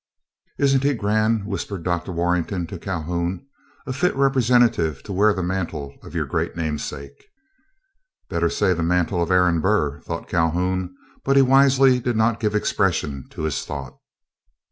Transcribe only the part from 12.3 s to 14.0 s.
give expression to his thought.